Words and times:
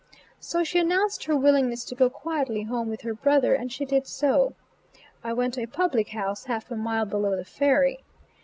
So 0.39 0.63
she 0.63 0.79
announced 0.79 1.25
her 1.25 1.37
willingness 1.37 1.85
to 1.85 1.93
go 1.93 2.09
quietly 2.09 2.63
home 2.63 2.89
with 2.89 3.01
her 3.01 3.13
brother 3.13 3.53
and 3.53 3.71
she 3.71 3.85
did 3.85 4.07
so. 4.07 4.55
I 5.23 5.31
went 5.31 5.53
to 5.53 5.61
a 5.61 5.67
public 5.67 6.07
house 6.09 6.45
half 6.45 6.71
a 6.71 6.75
mile 6.75 7.05
below 7.05 7.35
the 7.35 7.45
ferry. 7.45 8.03